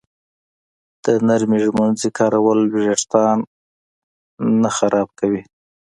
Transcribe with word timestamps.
د 1.03 1.05
نرمې 1.27 1.57
ږمنځې 1.65 2.09
کارول 2.17 2.59
وېښتان 2.75 3.37
خراب 4.77 5.07
نه 5.13 5.17
کوي. 5.19 5.41